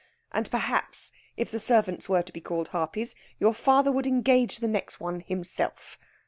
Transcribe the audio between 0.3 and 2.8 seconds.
And perhaps, if the servants were to be called